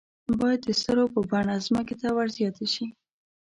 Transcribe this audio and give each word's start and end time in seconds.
باید 0.39 0.61
د 0.65 0.69
سرو 0.81 1.05
په 1.13 1.19
بڼه 1.29 1.55
ځمکې 1.67 1.95
ته 2.01 2.07
ور 2.15 2.27
زیاتې 2.37 2.65
شي. 2.73 2.85